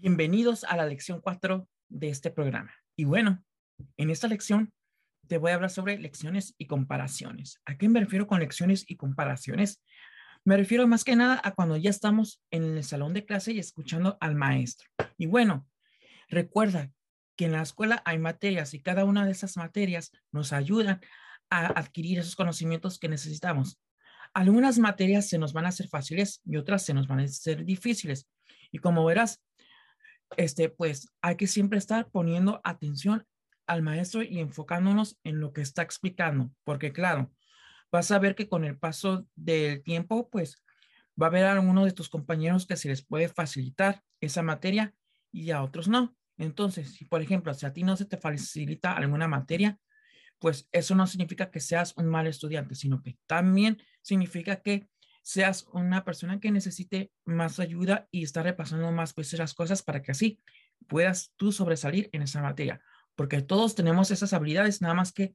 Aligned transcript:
Bienvenidos 0.00 0.62
a 0.62 0.76
la 0.76 0.86
lección 0.86 1.20
4 1.20 1.68
de 1.88 2.08
este 2.08 2.30
programa. 2.30 2.72
Y 2.94 3.02
bueno, 3.02 3.42
en 3.96 4.10
esta 4.10 4.28
lección 4.28 4.72
te 5.26 5.38
voy 5.38 5.50
a 5.50 5.54
hablar 5.56 5.70
sobre 5.70 5.98
lecciones 5.98 6.54
y 6.56 6.66
comparaciones. 6.66 7.60
¿A 7.66 7.76
qué 7.76 7.88
me 7.88 7.98
refiero 7.98 8.28
con 8.28 8.38
lecciones 8.38 8.84
y 8.86 8.94
comparaciones? 8.94 9.82
Me 10.44 10.56
refiero 10.56 10.86
más 10.86 11.02
que 11.02 11.16
nada 11.16 11.40
a 11.42 11.50
cuando 11.50 11.76
ya 11.76 11.90
estamos 11.90 12.40
en 12.52 12.76
el 12.76 12.84
salón 12.84 13.12
de 13.12 13.24
clase 13.24 13.52
y 13.52 13.58
escuchando 13.58 14.16
al 14.20 14.36
maestro. 14.36 14.88
Y 15.16 15.26
bueno, 15.26 15.66
recuerda 16.28 16.92
que 17.34 17.46
en 17.46 17.52
la 17.52 17.62
escuela 17.62 18.00
hay 18.04 18.20
materias 18.20 18.74
y 18.74 18.80
cada 18.80 19.04
una 19.04 19.26
de 19.26 19.32
esas 19.32 19.56
materias 19.56 20.12
nos 20.30 20.52
ayudan 20.52 21.00
a 21.50 21.66
adquirir 21.66 22.20
esos 22.20 22.36
conocimientos 22.36 23.00
que 23.00 23.08
necesitamos. 23.08 23.80
Algunas 24.32 24.78
materias 24.78 25.28
se 25.28 25.38
nos 25.38 25.52
van 25.52 25.66
a 25.66 25.70
hacer 25.70 25.88
fáciles 25.88 26.40
y 26.44 26.56
otras 26.56 26.84
se 26.84 26.94
nos 26.94 27.08
van 27.08 27.18
a 27.18 27.24
hacer 27.24 27.64
difíciles. 27.64 28.28
Y 28.70 28.78
como 28.78 29.04
verás, 29.04 29.42
este, 30.36 30.68
pues 30.68 31.08
hay 31.22 31.36
que 31.36 31.46
siempre 31.46 31.78
estar 31.78 32.10
poniendo 32.10 32.60
atención 32.64 33.26
al 33.66 33.82
maestro 33.82 34.22
y 34.22 34.38
enfocándonos 34.40 35.18
en 35.24 35.40
lo 35.40 35.52
que 35.52 35.60
está 35.60 35.82
explicando, 35.82 36.50
porque 36.64 36.92
claro, 36.92 37.32
vas 37.92 38.10
a 38.10 38.18
ver 38.18 38.34
que 38.34 38.48
con 38.48 38.64
el 38.64 38.78
paso 38.78 39.26
del 39.34 39.82
tiempo, 39.82 40.28
pues 40.30 40.62
va 41.20 41.26
a 41.26 41.28
haber 41.30 41.44
a 41.44 41.52
algunos 41.52 41.84
de 41.84 41.92
tus 41.92 42.08
compañeros 42.08 42.66
que 42.66 42.76
se 42.76 42.88
les 42.88 43.04
puede 43.04 43.28
facilitar 43.28 44.02
esa 44.20 44.42
materia 44.42 44.94
y 45.32 45.50
a 45.50 45.62
otros 45.62 45.88
no. 45.88 46.16
Entonces, 46.36 46.94
si 46.94 47.04
por 47.04 47.20
ejemplo, 47.20 47.52
si 47.54 47.66
a 47.66 47.72
ti 47.72 47.82
no 47.82 47.96
se 47.96 48.04
te 48.04 48.16
facilita 48.16 48.92
alguna 48.92 49.28
materia, 49.28 49.78
pues 50.38 50.68
eso 50.72 50.94
no 50.94 51.06
significa 51.06 51.50
que 51.50 51.60
seas 51.60 51.94
un 51.96 52.06
mal 52.06 52.26
estudiante, 52.26 52.74
sino 52.74 53.02
que 53.02 53.18
también 53.26 53.78
significa 54.02 54.56
que 54.62 54.88
seas 55.28 55.66
una 55.74 56.06
persona 56.06 56.40
que 56.40 56.50
necesite 56.50 57.12
más 57.26 57.60
ayuda 57.60 58.08
y 58.10 58.22
estar 58.22 58.46
repasando 58.46 58.90
más 58.92 59.14
veces 59.14 59.38
las 59.38 59.52
cosas 59.52 59.82
para 59.82 60.00
que 60.00 60.12
así 60.12 60.40
puedas 60.86 61.34
tú 61.36 61.52
sobresalir 61.52 62.08
en 62.12 62.22
esa 62.22 62.40
materia. 62.40 62.80
Porque 63.14 63.42
todos 63.42 63.74
tenemos 63.74 64.10
esas 64.10 64.32
habilidades, 64.32 64.80
nada 64.80 64.94
más 64.94 65.12
que 65.12 65.34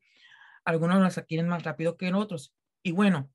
algunos 0.66 1.00
las 1.00 1.20
adquieren 1.20 1.48
más 1.48 1.62
rápido 1.62 1.96
que 1.96 2.12
otros. 2.12 2.56
Y 2.82 2.92
bueno, 2.92 3.32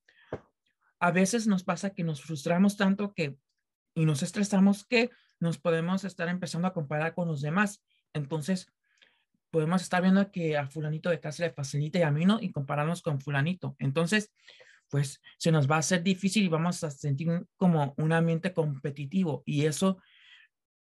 a 0.98 1.12
veces 1.12 1.46
nos 1.46 1.62
pasa 1.62 1.90
que 1.90 2.02
nos 2.02 2.22
frustramos 2.22 2.76
tanto 2.76 3.14
que 3.14 3.38
y 3.94 4.04
nos 4.04 4.24
estresamos 4.24 4.84
que 4.84 5.10
nos 5.38 5.58
podemos 5.58 6.02
estar 6.02 6.28
empezando 6.28 6.66
a 6.66 6.72
comparar 6.72 7.14
con 7.14 7.28
los 7.28 7.40
demás. 7.40 7.84
Entonces, 8.14 8.72
podemos 9.52 9.80
estar 9.80 10.02
viendo 10.02 10.32
que 10.32 10.56
a 10.56 10.66
fulanito 10.66 11.08
de 11.08 11.20
casa 11.20 11.44
le 11.44 11.52
facilita 11.52 12.00
y 12.00 12.02
a 12.02 12.10
mí 12.10 12.24
no 12.24 12.40
y 12.40 12.50
compararnos 12.50 13.00
con 13.00 13.20
fulanito. 13.20 13.76
Entonces, 13.78 14.32
pues 14.88 15.20
se 15.38 15.52
nos 15.52 15.70
va 15.70 15.76
a 15.76 15.80
hacer 15.80 16.02
difícil 16.02 16.44
y 16.44 16.48
vamos 16.48 16.82
a 16.84 16.90
sentir 16.90 17.46
como 17.56 17.94
un 17.98 18.12
ambiente 18.12 18.52
competitivo 18.52 19.42
y 19.44 19.66
eso 19.66 19.98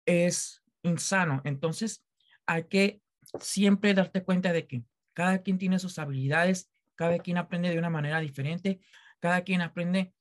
es 0.05 0.61
insano. 0.83 1.41
Entonces, 1.45 2.05
hay 2.45 2.65
que 2.65 3.01
siempre 3.39 3.93
darte 3.93 4.23
cuenta 4.23 4.51
de 4.51 4.67
que 4.67 4.83
cada 5.13 5.41
quien 5.41 5.57
tiene 5.57 5.79
sus 5.79 5.99
habilidades, 5.99 6.69
cada 6.95 7.19
quien 7.19 7.37
aprende 7.37 7.69
de 7.69 7.79
una 7.79 7.89
manera 7.89 8.19
diferente, 8.19 8.81
cada 9.19 9.41
quien 9.43 9.61
aprende 9.61 10.13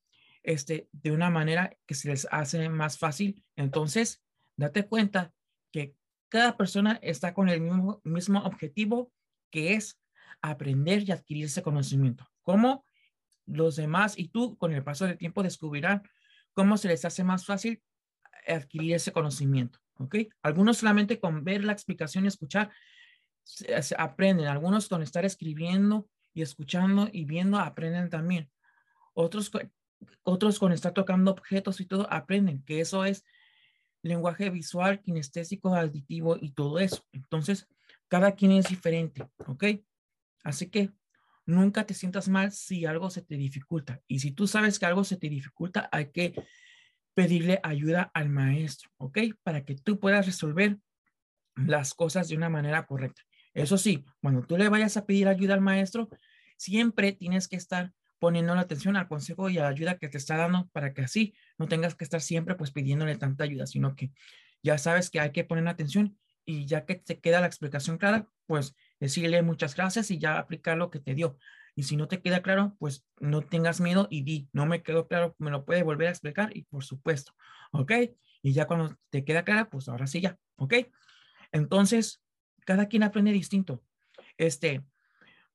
este, 0.43 0.89
de 0.93 1.11
una 1.13 1.31
manera 1.31 1.77
que 1.87 1.95
se 1.95 2.09
les 2.09 2.27
hace 2.31 2.69
más 2.69 2.99
fácil. 2.99 3.45
Entonces, 3.57 4.23
date 4.57 4.87
cuenta 4.87 5.33
que 5.73 5.95
cada 6.29 6.57
persona 6.57 6.99
está 7.03 7.35
con 7.35 7.49
el 7.49 7.61
mismo, 7.61 8.01
mismo 8.05 8.41
objetivo 8.41 9.13
que 9.51 9.75
es 9.75 10.01
aprender 10.41 11.03
y 11.03 11.13
adquirir 11.13 11.45
ese 11.47 11.63
conocimiento. 11.63 12.29
¿Cómo? 12.43 12.85
Los 13.47 13.77
demás 13.77 14.19
y 14.19 14.29
tú 14.29 14.57
con 14.57 14.73
el 14.73 14.85
paso 14.85 15.07
del 15.07 15.19
tiempo 15.19 15.43
descubrirán 15.43 16.03
cómo 16.53 16.77
se 16.77 16.89
les 16.89 17.05
hace 17.05 17.25
más 17.25 17.47
fácil 17.47 17.83
adquirir 18.47 18.95
ese 18.95 19.13
conocimiento. 19.13 19.79
¿Ok? 19.99 20.17
Algunos 20.43 20.79
solamente 20.79 21.21
con 21.21 21.45
ver 21.45 21.65
la 21.65 21.73
explicación 21.73 22.25
y 22.25 22.29
escuchar 22.29 22.71
aprenden. 23.99 24.47
Algunos 24.47 24.89
con 24.89 25.03
estar 25.03 25.25
escribiendo 25.25 26.09
y 26.35 26.43
escuchando 26.43 27.09
y 27.13 27.25
viendo 27.25 27.59
aprenden 27.59 28.11
también. 28.11 28.51
Otros, 29.15 29.51
otros 30.23 30.59
con 30.59 30.73
estar 30.73 30.93
tocando 30.93 31.31
objetos 31.31 31.81
y 31.81 31.87
todo 31.87 32.11
aprenden, 32.11 32.63
que 32.65 32.81
eso 32.81 33.05
es 33.05 33.25
lenguaje 34.03 34.51
visual, 34.51 35.01
kinestésico, 35.01 35.75
auditivo 35.75 36.37
y 36.41 36.53
todo 36.53 36.79
eso. 36.79 37.05
Entonces, 37.13 37.69
cada 38.09 38.33
quien 38.33 38.53
es 38.53 38.69
diferente, 38.69 39.29
¿ok? 39.47 39.65
Así 40.43 40.69
que 40.71 40.91
nunca 41.47 41.85
te 41.85 41.95
sientas 41.95 42.29
mal 42.29 42.53
si 42.53 42.87
algo 42.87 43.11
se 43.11 43.23
te 43.23 43.37
dificulta. 43.37 44.01
Y 44.07 44.21
si 44.21 44.33
tú 44.33 44.47
sabes 44.47 44.79
que 44.79 44.87
algo 44.87 45.05
se 45.05 45.17
te 45.17 45.29
dificulta, 45.29 45.89
hay 45.93 46.11
que 46.11 46.35
pedirle 47.15 47.61
ayuda 47.63 48.11
al 48.15 48.29
maestro, 48.29 48.91
¿ok? 48.99 49.19
Para 49.43 49.65
que 49.65 49.75
tú 49.75 49.99
puedas 49.99 50.27
resolver 50.27 50.79
las 51.55 51.95
cosas 51.95 52.29
de 52.29 52.37
una 52.37 52.49
manera 52.49 52.87
correcta. 52.87 53.23
Eso 53.55 53.77
sí, 53.77 54.05
cuando 54.21 54.43
tú 54.43 54.57
le 54.57 54.69
vayas 54.69 54.97
a 54.97 55.05
pedir 55.05 55.29
ayuda 55.29 55.55
al 55.55 55.61
maestro, 55.61 56.09
siempre 56.57 57.13
tienes 57.13 57.49
que 57.49 57.57
estar 57.57 57.93
poniendo 58.19 58.55
la 58.55 58.63
atención 58.63 58.97
al 58.97 59.09
consejo 59.09 59.51
y 59.51 59.59
a 59.59 59.63
la 59.63 59.69
ayuda 59.69 59.99
que 59.99 60.09
te 60.09 60.17
está 60.17 60.37
dando 60.37 60.69
para 60.69 60.95
que 60.95 61.03
así 61.03 61.35
no 61.59 61.67
tengas 61.67 61.97
que 61.97 62.05
estar 62.05 62.21
siempre 62.21 62.55
pues 62.55 62.71
pidiéndole 62.71 63.17
tanta 63.17 63.45
ayuda, 63.45 63.67
sino 63.67 63.97
que 63.97 64.13
ya 64.63 64.79
sabes 64.79 65.11
que 65.11 65.19
hay 65.19 65.33
que 65.33 65.45
poner 65.45 65.67
atención 65.67 66.17
y 66.45 66.67
ya 66.67 66.85
que 66.85 66.95
te 66.95 67.21
queda 67.21 67.41
la 67.41 67.47
explicación 67.47 67.99
clara, 67.99 68.29
pues 68.47 68.75
decirle 69.03 69.43
muchas 69.43 69.75
gracias 69.75 70.13
y 70.13 70.19
ya 70.21 70.39
aplicar 70.39 70.79
lo 70.79 70.89
que 70.89 71.01
te 71.01 71.17
dio. 71.17 71.37
Y 71.75 71.83
si 71.83 71.97
no 71.97 72.07
te 72.07 72.23
queda 72.23 72.41
claro, 72.41 72.77
pues 72.79 73.05
no 73.19 73.43
tengas 73.43 73.81
miedo 73.81 74.07
y 74.09 74.23
di, 74.23 74.49
no 74.53 74.65
me 74.65 74.85
quedó 74.85 75.09
claro, 75.09 75.35
me 75.39 75.51
lo 75.51 75.65
puede 75.65 75.83
volver 75.83 76.07
a 76.07 76.11
explicar 76.11 76.57
y 76.57 76.63
por 76.63 76.85
supuesto, 76.85 77.33
¿ok? 77.73 77.93
Y 78.43 78.53
ya 78.53 78.69
cuando 78.69 78.97
te 79.11 79.25
queda 79.25 79.43
clara, 79.43 79.69
pues 79.69 79.89
ahora 79.89 80.07
sí 80.07 80.21
ya, 80.21 80.39
¿ok? 80.55 80.75
Entonces, 81.51 82.23
cada 82.65 82.87
quien 82.87 83.03
aprende 83.03 83.33
distinto. 83.33 83.83
Este, 84.39 84.85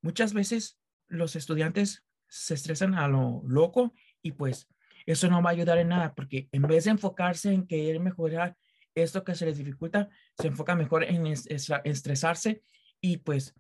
muchas 0.01 0.33
veces 0.33 0.77
los 1.07 1.37
estudiantes 1.37 2.03
se 2.27 2.53
estresan 2.53 2.95
a 2.95 3.07
lo 3.07 3.43
loco 3.47 3.93
y 4.21 4.33
pues 4.33 4.67
eso 5.05 5.29
no 5.29 5.41
va 5.41 5.51
a 5.51 5.53
ayudar 5.53 5.77
en 5.77 5.87
nada 5.87 6.13
porque 6.15 6.49
en 6.51 6.63
vez 6.63 6.83
de 6.83 6.91
enfocarse 6.91 7.53
en 7.53 7.65
querer 7.65 8.01
mejorar 8.01 8.57
esto 8.93 9.23
que 9.23 9.35
se 9.35 9.45
les 9.45 9.57
dificulta, 9.57 10.09
se 10.37 10.47
enfoca 10.47 10.75
mejor 10.75 11.05
en 11.05 11.27
estresarse 11.27 12.61
y 13.07 13.17
pues 13.17 13.55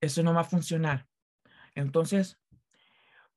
eso 0.00 0.22
no 0.22 0.32
va 0.32 0.40
a 0.40 0.44
funcionar. 0.44 1.06
Entonces, 1.74 2.38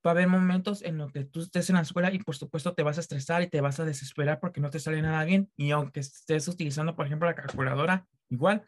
va 0.06 0.12
a 0.12 0.14
haber 0.14 0.28
momentos 0.28 0.82
en 0.82 0.98
los 0.98 1.12
que 1.12 1.26
tú 1.26 1.42
estés 1.42 1.70
en 1.70 1.76
la 1.76 1.82
escuela 1.82 2.12
y 2.14 2.20
por 2.20 2.36
supuesto 2.36 2.74
te 2.74 2.84
vas 2.84 2.98
a 2.98 3.02
estresar 3.02 3.42
y 3.42 3.50
te 3.50 3.60
vas 3.60 3.80
a 3.80 3.86
desesperar 3.86 4.40
porque 4.40 4.62
no 4.62 4.70
te 4.70 4.80
sale 4.80 5.02
nada 5.02 5.26
bien 5.26 5.52
y 5.58 5.72
aunque 5.72 6.00
estés 6.00 6.48
utilizando, 6.48 6.96
por 6.96 7.06
ejemplo, 7.06 7.28
la 7.28 7.36
calculadora, 7.36 8.08
igual, 8.30 8.64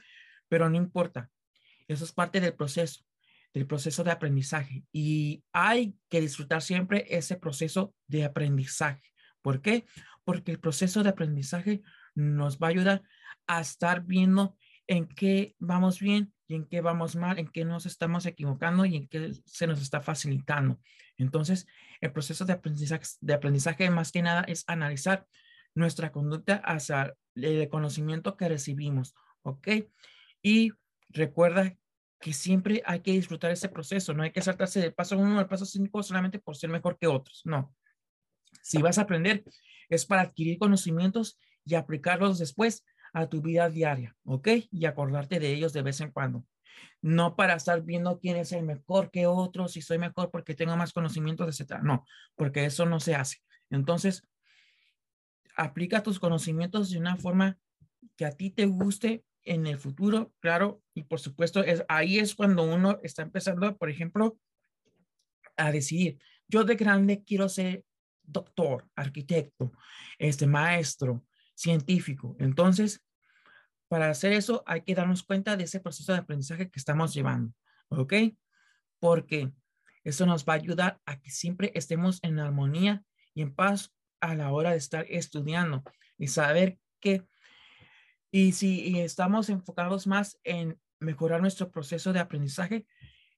pero 0.50 0.70
no 0.70 0.76
importa. 0.76 1.32
Eso 1.88 2.04
es 2.04 2.12
parte 2.12 2.42
del 2.42 2.54
proceso, 2.54 3.06
del 3.54 3.66
proceso 3.66 4.04
de 4.04 4.12
aprendizaje 4.12 4.84
y 4.92 5.42
hay 5.54 5.96
que 6.10 6.20
disfrutar 6.20 6.62
siempre 6.62 7.06
ese 7.10 7.38
proceso 7.38 7.96
de 8.08 8.26
aprendizaje. 8.26 9.02
¿Por 9.42 9.62
qué? 9.62 9.86
Porque 10.26 10.52
el 10.52 10.60
proceso 10.60 11.02
de 11.02 11.10
aprendizaje 11.10 11.82
nos 12.14 12.58
va 12.58 12.68
a 12.68 12.72
ayudar 12.72 13.04
a 13.48 13.62
estar 13.62 14.04
viendo 14.04 14.58
en 14.86 15.08
qué 15.08 15.56
vamos 15.60 16.00
bien 16.00 16.34
y 16.48 16.56
en 16.56 16.66
qué 16.66 16.82
vamos 16.82 17.16
mal, 17.16 17.40
en 17.40 17.48
qué 17.48 17.66
nos 17.66 17.86
estamos 17.86 18.26
equivocando 18.26 18.86
y 18.86 18.96
en 18.96 19.08
qué 19.08 19.32
se 19.46 19.68
nos 19.68 19.82
está 19.82 20.02
facilitando. 20.02 20.80
Entonces, 21.18 21.68
el 22.02 22.12
proceso 22.12 22.46
de 22.46 22.54
aprendizaje, 22.54 23.06
de 23.22 23.34
aprendizaje 23.34 23.90
más 23.90 24.12
que 24.12 24.22
nada 24.22 24.44
es 24.44 24.64
analizar 24.68 25.26
nuestra 25.76 26.12
conducta 26.12 26.56
hacia 26.58 27.16
el 27.36 27.68
conocimiento 27.70 28.38
que 28.38 28.50
recibimos, 28.50 29.16
¿ok? 29.44 29.68
Y 30.42 30.72
recuerda 31.10 31.76
que 32.20 32.34
siempre 32.34 32.82
hay 32.86 33.02
que 33.02 33.12
disfrutar 33.12 33.52
ese 33.52 33.70
proceso, 33.70 34.14
no 34.14 34.24
hay 34.24 34.32
que 34.32 34.42
saltarse 34.42 34.80
del 34.80 34.94
paso 34.94 35.18
uno 35.18 35.40
al 35.40 35.48
paso 35.48 35.66
cinco 35.66 36.04
solamente 36.04 36.40
por 36.40 36.56
ser 36.56 36.70
mejor 36.70 36.98
que 36.98 37.08
otros, 37.08 37.42
no. 37.44 37.76
Si 38.62 38.82
vas 38.82 38.98
a 38.98 39.02
aprender, 39.02 39.44
es 39.90 40.06
para 40.06 40.22
adquirir 40.22 40.58
conocimientos 40.58 41.40
y 41.66 41.76
aplicarlos 41.76 42.40
después 42.40 42.86
a 43.14 43.28
tu 43.28 43.42
vida 43.42 43.70
diaria, 43.70 44.16
¿ok? 44.26 44.50
Y 44.72 44.86
acordarte 44.86 45.40
de 45.40 45.54
ellos 45.54 45.72
de 45.72 45.84
vez 45.84 46.02
en 46.02 46.12
cuando. 46.12 46.46
No 47.02 47.36
para 47.36 47.54
estar 47.54 47.82
viendo 47.84 48.20
quién 48.20 48.38
es 48.38 48.52
el 48.52 48.64
mejor 48.64 49.12
que 49.12 49.28
otro, 49.28 49.68
si 49.68 49.82
soy 49.82 50.00
mejor 50.00 50.32
porque 50.32 50.56
tengo 50.56 50.76
más 50.76 50.94
conocimientos, 50.94 51.48
etcétera. 51.48 51.82
No, 51.82 52.06
porque 52.36 52.66
eso 52.66 52.86
no 52.86 53.00
se 53.00 53.16
hace. 53.16 53.38
Entonces, 53.70 54.28
aplica 55.56 56.02
tus 56.02 56.20
conocimientos 56.20 56.90
de 56.90 56.98
una 56.98 57.16
forma 57.16 57.58
que 58.18 58.26
a 58.26 58.32
ti 58.32 58.50
te 58.50 58.66
guste 58.66 59.24
en 59.44 59.68
el 59.68 59.78
futuro, 59.78 60.34
claro, 60.40 60.82
y 60.94 61.04
por 61.04 61.20
supuesto, 61.20 61.64
es, 61.64 61.84
ahí 61.90 62.18
es 62.18 62.34
cuando 62.34 62.64
uno 62.64 63.00
está 63.04 63.22
empezando, 63.22 63.78
por 63.78 63.90
ejemplo, 63.90 64.38
a 65.58 65.72
decidir, 65.72 66.18
yo 66.48 66.64
de 66.64 66.76
grande 66.76 67.24
quiero 67.24 67.50
ser 67.50 67.84
doctor, 68.24 68.88
arquitecto, 68.96 69.72
este 70.18 70.48
maestro, 70.48 71.26
científico. 71.64 72.36
Entonces, 72.40 73.02
para 73.88 74.10
hacer 74.10 74.34
eso 74.34 74.64
hay 74.66 74.82
que 74.82 74.96
darnos 74.96 75.24
cuenta 75.24 75.56
de 75.56 75.64
ese 75.64 75.80
proceso 75.80 76.12
de 76.12 76.20
aprendizaje 76.20 76.70
que 76.70 76.80
estamos 76.80 77.14
llevando, 77.14 77.54
¿ok? 77.90 78.14
Porque 79.00 79.52
eso 80.04 80.26
nos 80.26 80.44
va 80.44 80.54
a 80.54 80.58
ayudar 80.58 81.00
a 81.06 81.22
que 81.22 81.32
siempre 81.32 81.72
estemos 81.74 82.20
en 82.22 82.40
armonía 82.40 83.04
y 83.34 83.42
en 83.42 83.56
paz 83.56 83.94
a 84.20 84.36
la 84.36 84.52
hora 84.52 84.72
de 84.72 84.78
estar 84.78 85.06
estudiando 85.10 85.84
y 86.18 86.28
saber 86.28 86.78
que 87.00 87.26
Y 88.36 88.54
si 88.54 89.00
estamos 89.00 89.50
enfocados 89.50 90.08
más 90.08 90.40
en 90.44 90.80
mejorar 91.00 91.40
nuestro 91.42 91.70
proceso 91.70 92.14
de 92.14 92.20
aprendizaje, 92.20 92.88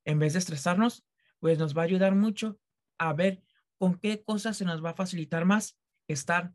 en 0.06 0.19
vez 0.19 0.33
de 0.33 0.39
estresarnos, 0.39 1.04
pues 1.39 1.60
nos 1.60 1.75
va 1.75 1.81
a 1.81 1.86
ayudar 1.86 2.16
mucho 2.16 2.57
a 2.98 3.12
ver 3.12 3.44
con 3.77 4.00
qué 4.00 4.24
cosas 4.24 4.56
se 4.56 4.63
nos 4.63 4.80
va 4.81 4.92
a 4.92 4.95
facilitar 4.95 5.44
más 5.44 5.77
estar 6.07 6.54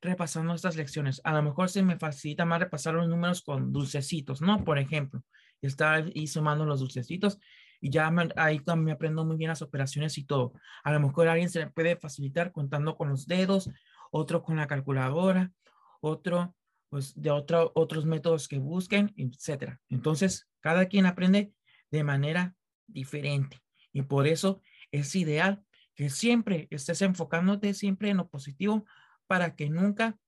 repasando 0.00 0.54
estas 0.54 0.76
lecciones. 0.76 1.20
A 1.24 1.32
lo 1.32 1.42
mejor 1.42 1.68
se 1.68 1.82
me 1.82 1.98
facilita 1.98 2.44
más 2.44 2.60
repasar 2.60 2.94
los 2.94 3.08
números 3.08 3.42
con 3.42 3.72
dulcecitos, 3.72 4.40
¿no? 4.40 4.64
Por 4.64 4.78
ejemplo, 4.78 5.22
estar 5.60 6.04
ahí 6.14 6.26
sumando 6.26 6.64
los 6.64 6.80
dulcecitos 6.80 7.38
y 7.80 7.90
ya 7.90 8.12
ahí 8.36 8.60
me 8.76 8.92
aprendo 8.92 9.24
muy 9.24 9.36
bien 9.36 9.48
las 9.48 9.62
operaciones 9.62 10.18
y 10.18 10.24
todo. 10.24 10.52
A 10.82 10.92
lo 10.92 11.00
mejor 11.00 11.28
alguien 11.28 11.50
se 11.50 11.60
le 11.60 11.70
puede 11.70 11.96
facilitar 11.96 12.52
contando 12.52 12.96
con 12.96 13.08
los 13.08 13.26
dedos, 13.26 13.70
otro 14.10 14.42
con 14.42 14.56
la 14.56 14.66
calculadora, 14.66 15.52
otro 16.00 16.54
pues 16.88 17.14
de 17.14 17.30
otro, 17.30 17.70
otros 17.76 18.04
métodos 18.04 18.48
que 18.48 18.58
busquen, 18.58 19.14
etcétera. 19.16 19.80
Entonces, 19.88 20.48
cada 20.58 20.86
quien 20.86 21.06
aprende 21.06 21.52
de 21.90 22.04
manera 22.04 22.56
diferente 22.88 23.62
y 23.92 24.02
por 24.02 24.26
eso 24.26 24.60
es 24.90 25.14
ideal 25.14 25.64
que 25.94 26.10
siempre 26.10 26.66
estés 26.70 27.02
enfocándote 27.02 27.74
siempre 27.74 28.10
en 28.10 28.16
lo 28.18 28.28
positivo 28.28 28.86
para 29.30 29.54
que 29.54 29.70
nunca 29.70 30.18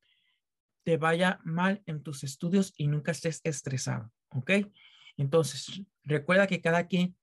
te 0.84 0.96
vaya 0.96 1.40
mal 1.42 1.82
en 1.86 2.04
tus 2.04 2.22
estudios 2.22 2.72
y 2.76 2.86
nunca 2.86 3.10
estés 3.10 3.40
estresado, 3.42 4.12
¿ok? 4.28 4.52
Entonces, 5.16 5.82
recuerda 6.04 6.46
que 6.46 6.60
cada 6.60 6.86
quien 6.86 7.16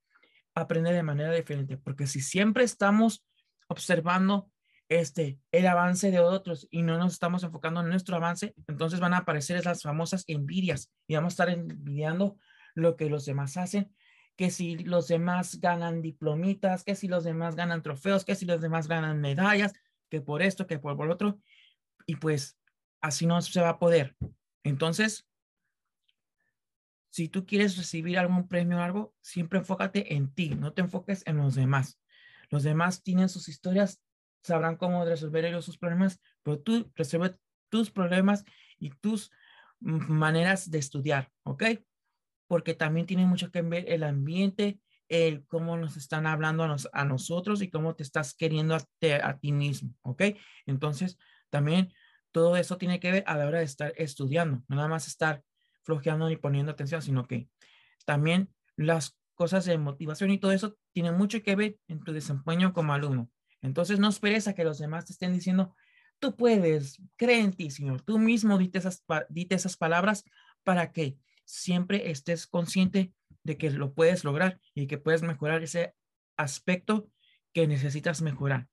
aprende 0.54 0.92
de 0.92 1.02
manera 1.02 1.32
diferente, 1.32 1.78
porque 1.78 2.06
si 2.06 2.20
siempre 2.20 2.64
estamos 2.64 3.24
observando 3.66 4.50
este, 4.90 5.38
el 5.52 5.66
avance 5.66 6.10
de 6.10 6.20
otros 6.20 6.68
y 6.70 6.82
no 6.82 6.98
nos 6.98 7.14
estamos 7.14 7.44
enfocando 7.44 7.80
en 7.80 7.88
nuestro 7.88 8.14
avance, 8.14 8.52
entonces 8.68 9.00
van 9.00 9.14
a 9.14 9.18
aparecer 9.18 9.56
esas 9.56 9.80
famosas 9.80 10.24
envidias 10.26 10.92
y 11.06 11.14
vamos 11.14 11.32
a 11.32 11.34
estar 11.44 11.48
envidiando 11.48 12.36
lo 12.74 12.94
que 12.96 13.08
los 13.08 13.24
demás 13.24 13.56
hacen, 13.56 13.90
que 14.36 14.50
si 14.50 14.76
los 14.76 15.08
demás 15.08 15.60
ganan 15.62 16.02
diplomitas, 16.02 16.84
que 16.84 16.94
si 16.94 17.08
los 17.08 17.24
demás 17.24 17.56
ganan 17.56 17.82
trofeos, 17.82 18.26
que 18.26 18.34
si 18.34 18.44
los 18.44 18.60
demás 18.60 18.86
ganan 18.86 19.18
medallas, 19.18 19.72
que 20.10 20.20
por 20.20 20.42
esto, 20.42 20.66
que 20.66 20.78
por, 20.78 20.94
por 20.98 21.10
otro, 21.10 21.40
y 22.06 22.16
pues 22.16 22.58
así 23.00 23.26
no 23.26 23.40
se 23.42 23.60
va 23.60 23.70
a 23.70 23.78
poder. 23.78 24.16
Entonces, 24.62 25.26
si 27.10 27.28
tú 27.28 27.46
quieres 27.46 27.76
recibir 27.76 28.18
algún 28.18 28.46
premio 28.46 28.78
o 28.78 28.80
algo, 28.80 29.14
siempre 29.20 29.58
enfócate 29.58 30.14
en 30.14 30.32
ti, 30.32 30.50
no 30.50 30.72
te 30.72 30.82
enfoques 30.82 31.22
en 31.26 31.38
los 31.38 31.54
demás. 31.54 31.98
Los 32.50 32.62
demás 32.62 33.02
tienen 33.02 33.28
sus 33.28 33.48
historias 33.48 34.00
sabrán 34.42 34.76
cómo 34.76 35.04
resolver 35.04 35.44
ellos 35.44 35.64
sus 35.64 35.78
problemas, 35.78 36.20
pero 36.42 36.58
tú 36.58 36.90
resuelve 36.94 37.36
tus 37.68 37.90
problemas 37.90 38.44
y 38.78 38.90
tus 38.90 39.30
maneras 39.80 40.70
de 40.70 40.78
estudiar, 40.78 41.30
¿ok? 41.44 41.64
Porque 42.46 42.74
también 42.74 43.06
tiene 43.06 43.26
mucho 43.26 43.50
que 43.50 43.62
ver 43.62 43.84
el 43.88 44.02
ambiente, 44.02 44.80
el 45.10 45.44
cómo 45.46 45.76
nos 45.76 45.96
están 45.96 46.26
hablando 46.26 46.64
a, 46.92 47.04
nosotros 47.04 47.60
y 47.62 47.68
cómo 47.68 47.96
te 47.96 48.04
estás 48.04 48.32
queriendo 48.32 48.76
a, 48.76 49.38
ti 49.38 49.52
mismo, 49.52 49.92
¿ok? 50.02 50.22
Entonces, 50.66 51.18
también 51.50 51.92
todo 52.30 52.56
eso 52.56 52.78
tiene 52.78 53.00
que 53.00 53.10
ver 53.10 53.24
a 53.26 53.36
la 53.36 53.46
hora 53.46 53.58
de 53.58 53.64
estar 53.64 53.92
estudiando, 53.96 54.62
no 54.68 54.76
nada 54.76 54.88
más 54.88 55.08
estar 55.08 55.42
flojeando 55.82 56.28
ni 56.28 56.36
poniendo 56.36 56.70
atención, 56.70 57.02
sino 57.02 57.26
que 57.26 57.48
también 58.06 58.54
las 58.76 59.18
cosas 59.34 59.64
de 59.64 59.78
motivación 59.78 60.30
y 60.30 60.38
todo 60.38 60.52
eso 60.52 60.78
tiene 60.92 61.10
mucho 61.10 61.42
que 61.42 61.56
ver 61.56 61.76
en 61.88 62.04
tu 62.04 62.12
desempeño 62.12 62.72
como 62.72 62.92
alumno. 62.92 63.28
Entonces 63.62 63.98
no 63.98 64.08
esperes 64.08 64.46
a 64.46 64.54
que 64.54 64.64
los 64.64 64.78
demás 64.78 65.06
te 65.06 65.12
estén 65.12 65.32
diciendo, 65.32 65.74
tú 66.20 66.36
puedes, 66.36 67.02
cree 67.16 67.40
en 67.40 67.70
Señor. 67.70 68.02
Tú 68.02 68.18
mismo 68.20 68.58
dite 68.58 68.78
esas, 68.78 69.02
esas 69.34 69.76
palabras 69.76 70.24
para 70.62 70.92
que 70.92 71.18
siempre 71.44 72.12
estés 72.12 72.46
consciente 72.46 73.12
de 73.42 73.56
que 73.56 73.70
lo 73.70 73.94
puedes 73.94 74.24
lograr 74.24 74.60
y 74.74 74.86
que 74.86 74.98
puedes 74.98 75.22
mejorar 75.22 75.62
ese 75.62 75.94
aspecto 76.36 77.08
que 77.52 77.66
necesitas 77.66 78.22
mejorar. 78.22 78.68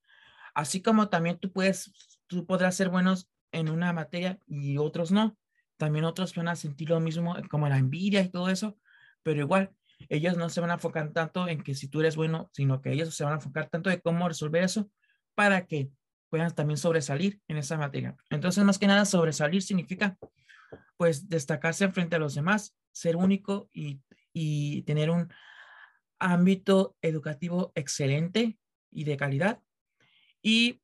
Así 0.53 0.81
como 0.81 1.09
también 1.09 1.37
tú 1.37 1.51
puedes, 1.51 1.91
tú 2.27 2.45
podrás 2.45 2.75
ser 2.75 2.89
buenos 2.89 3.29
en 3.51 3.69
una 3.69 3.93
materia 3.93 4.39
y 4.45 4.77
otros 4.77 5.11
no. 5.11 5.37
También 5.77 6.05
otros 6.05 6.33
van 6.33 6.47
a 6.47 6.55
sentir 6.55 6.89
lo 6.89 6.99
mismo 6.99 7.35
como 7.49 7.69
la 7.69 7.77
envidia 7.77 8.21
y 8.21 8.29
todo 8.29 8.49
eso, 8.49 8.77
pero 9.23 9.41
igual 9.41 9.71
ellos 10.09 10.37
no 10.37 10.49
se 10.49 10.61
van 10.61 10.71
a 10.71 10.75
enfocar 10.75 11.11
tanto 11.11 11.47
en 11.47 11.61
que 11.61 11.75
si 11.75 11.87
tú 11.87 11.99
eres 11.99 12.15
bueno, 12.15 12.49
sino 12.53 12.81
que 12.81 12.91
ellos 12.91 13.15
se 13.15 13.23
van 13.23 13.33
a 13.33 13.35
enfocar 13.37 13.69
tanto 13.69 13.89
de 13.89 14.01
cómo 14.01 14.27
resolver 14.27 14.63
eso 14.63 14.89
para 15.35 15.65
que 15.65 15.91
puedan 16.29 16.53
también 16.53 16.77
sobresalir 16.77 17.41
en 17.47 17.57
esa 17.57 17.77
materia. 17.77 18.15
Entonces, 18.29 18.63
más 18.63 18.79
que 18.79 18.87
nada, 18.87 19.05
sobresalir 19.05 19.61
significa, 19.61 20.17
pues, 20.97 21.29
destacarse 21.29 21.89
frente 21.89 22.15
a 22.15 22.19
los 22.19 22.35
demás, 22.35 22.75
ser 22.91 23.15
único 23.15 23.69
y, 23.73 24.01
y 24.39 24.83
tener 24.83 25.09
un 25.09 25.33
ámbito 26.19 26.95
educativo 27.01 27.71
excelente 27.73 28.59
y 28.91 29.03
de 29.03 29.17
calidad. 29.17 29.63
Y, 30.43 30.83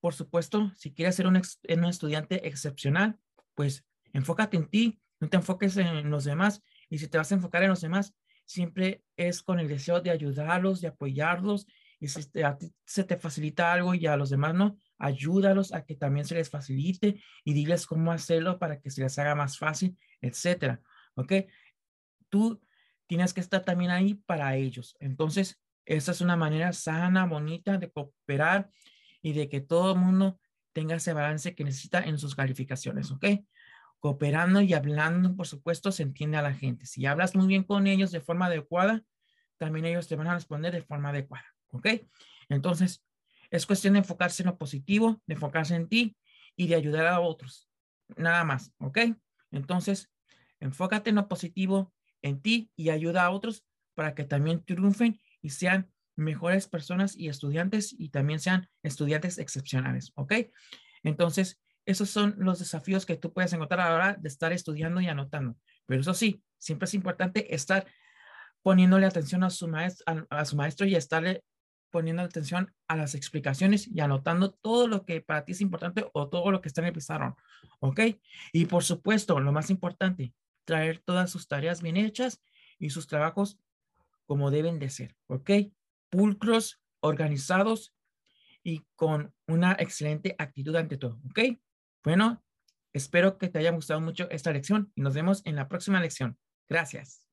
por 0.00 0.14
supuesto, 0.14 0.72
si 0.76 0.94
quieres 0.94 1.16
ser 1.16 1.26
un, 1.26 1.36
estudiante 1.36 2.46
excepcional, 2.46 3.18
pues, 3.56 3.84
enfócate 4.12 4.56
en 4.56 4.68
ti, 4.68 5.00
no 5.18 5.28
te 5.28 5.36
enfoques 5.36 5.76
en 5.78 6.10
los 6.10 6.22
demás. 6.22 6.62
Y 6.88 6.98
si 6.98 7.08
te 7.08 7.18
vas 7.18 7.32
a 7.32 7.34
enfocar 7.34 7.64
en 7.64 7.70
los 7.70 7.80
demás, 7.80 8.14
siempre 8.44 9.02
es 9.16 9.42
con 9.42 9.58
el 9.58 9.66
deseo 9.66 10.00
de 10.00 10.10
ayudarlos, 10.10 10.80
de 10.80 10.88
apoyarlos. 10.88 11.66
Y 11.98 12.06
si 12.06 12.40
a 12.42 12.56
ti 12.56 12.72
se 12.84 13.02
te 13.02 13.16
facilita 13.16 13.72
algo 13.72 13.94
y 13.94 14.06
a 14.06 14.16
los 14.16 14.30
demás 14.30 14.54
no, 14.54 14.78
ayúdalos 14.98 15.72
a 15.72 15.84
que 15.84 15.96
también 15.96 16.24
se 16.24 16.36
les 16.36 16.50
facilite 16.50 17.20
y 17.42 17.52
diles 17.52 17.84
cómo 17.84 18.12
hacerlo 18.12 18.60
para 18.60 18.80
que 18.80 18.90
se 18.90 19.00
les 19.00 19.18
haga 19.18 19.34
más 19.34 19.58
fácil, 19.58 19.98
etcétera. 20.20 20.80
¿Ok? 21.16 21.32
Tú 22.28 22.60
tienes 23.06 23.34
que 23.34 23.40
estar 23.40 23.64
también 23.64 23.90
ahí 23.90 24.14
para 24.14 24.56
ellos. 24.56 24.96
Entonces, 25.00 25.60
esa 25.84 26.12
es 26.12 26.20
una 26.20 26.36
manera 26.36 26.72
sana, 26.72 27.26
bonita 27.26 27.78
de 27.78 27.90
cooperar 27.90 28.70
y 29.22 29.32
de 29.32 29.48
que 29.48 29.60
todo 29.60 29.92
el 29.92 29.98
mundo 29.98 30.40
tenga 30.72 30.96
ese 30.96 31.12
balance 31.12 31.54
que 31.54 31.64
necesita 31.64 32.02
en 32.02 32.18
sus 32.18 32.34
calificaciones, 32.34 33.10
¿ok? 33.10 33.24
Cooperando 33.98 34.60
y 34.60 34.74
hablando, 34.74 35.34
por 35.34 35.46
supuesto, 35.46 35.90
se 35.90 36.02
entiende 36.02 36.36
a 36.36 36.42
la 36.42 36.52
gente. 36.52 36.86
Si 36.86 37.06
hablas 37.06 37.34
muy 37.34 37.46
bien 37.46 37.62
con 37.62 37.86
ellos 37.86 38.10
de 38.10 38.20
forma 38.20 38.46
adecuada, 38.46 39.02
también 39.56 39.86
ellos 39.86 40.06
te 40.06 40.16
van 40.16 40.26
a 40.26 40.34
responder 40.34 40.72
de 40.74 40.82
forma 40.82 41.10
adecuada. 41.10 41.46
¿Ok? 41.70 41.88
Entonces, 42.48 43.02
es 43.50 43.66
cuestión 43.66 43.94
de 43.94 44.00
enfocarse 44.00 44.42
en 44.42 44.48
lo 44.48 44.58
positivo, 44.58 45.20
de 45.26 45.34
enfocarse 45.34 45.74
en 45.74 45.88
ti 45.88 46.16
y 46.56 46.68
de 46.68 46.74
ayudar 46.74 47.06
a 47.06 47.20
otros. 47.20 47.68
Nada 48.16 48.44
más. 48.44 48.72
¿Ok? 48.78 48.98
Entonces, 49.50 50.10
enfócate 50.60 51.10
en 51.10 51.16
lo 51.16 51.28
positivo, 51.28 51.92
en 52.26 52.40
ti 52.40 52.70
y 52.76 52.90
ayuda 52.90 53.24
a 53.24 53.30
otros 53.30 53.64
para 53.94 54.14
que 54.14 54.24
también 54.24 54.64
triunfen 54.64 55.20
y 55.40 55.50
sean 55.50 55.90
mejores 56.16 56.66
personas 56.66 57.16
y 57.16 57.28
estudiantes 57.28 57.94
y 57.96 58.08
también 58.08 58.40
sean 58.40 58.68
estudiantes 58.82 59.38
excepcionales. 59.38 60.12
¿Ok? 60.14 60.34
Entonces, 61.02 61.60
esos 61.84 62.10
son 62.10 62.34
los 62.38 62.58
desafíos 62.58 63.06
que 63.06 63.16
tú 63.16 63.32
puedes 63.32 63.52
encontrar 63.52 63.80
a 63.80 63.90
la 63.90 63.94
hora 63.94 64.14
de 64.14 64.28
estar 64.28 64.52
estudiando 64.52 65.00
y 65.00 65.06
anotando. 65.06 65.56
Pero 65.86 66.00
eso 66.00 66.14
sí, 66.14 66.42
siempre 66.58 66.86
es 66.86 66.94
importante 66.94 67.54
estar 67.54 67.86
poniéndole 68.62 69.06
atención 69.06 69.44
a 69.44 69.50
su 69.50 69.68
maestro, 69.68 70.26
a, 70.28 70.44
su 70.44 70.56
maestro 70.56 70.86
y 70.86 70.96
estarle 70.96 71.44
poniendo 71.90 72.22
atención 72.22 72.74
a 72.88 72.96
las 72.96 73.14
explicaciones 73.14 73.86
y 73.86 74.00
anotando 74.00 74.52
todo 74.52 74.88
lo 74.88 75.04
que 75.04 75.20
para 75.20 75.44
ti 75.44 75.52
es 75.52 75.60
importante 75.60 76.04
o 76.12 76.28
todo 76.28 76.50
lo 76.50 76.60
que 76.60 76.68
está 76.68 76.80
en 76.80 76.88
el 76.88 76.92
pizarrón. 76.92 77.36
¿Ok? 77.78 78.00
Y 78.52 78.66
por 78.66 78.82
supuesto, 78.82 79.38
lo 79.38 79.52
más 79.52 79.70
importante, 79.70 80.34
traer 80.66 80.98
todas 80.98 81.30
sus 81.30 81.48
tareas 81.48 81.80
bien 81.80 81.96
hechas 81.96 82.42
y 82.78 82.90
sus 82.90 83.06
trabajos 83.06 83.58
como 84.26 84.50
deben 84.50 84.78
de 84.78 84.90
ser, 84.90 85.16
¿ok? 85.28 85.50
Pulcros, 86.10 86.82
organizados 87.00 87.94
y 88.62 88.84
con 88.96 89.32
una 89.46 89.72
excelente 89.78 90.34
actitud 90.38 90.74
ante 90.76 90.98
todo, 90.98 91.20
¿ok? 91.30 91.58
Bueno, 92.02 92.44
espero 92.92 93.38
que 93.38 93.48
te 93.48 93.60
haya 93.60 93.70
gustado 93.70 94.00
mucho 94.00 94.28
esta 94.30 94.52
lección 94.52 94.92
y 94.94 95.00
nos 95.02 95.14
vemos 95.14 95.42
en 95.46 95.56
la 95.56 95.68
próxima 95.68 96.00
lección. 96.00 96.36
Gracias. 96.68 97.26